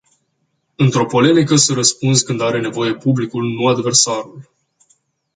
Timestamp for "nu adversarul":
3.53-4.49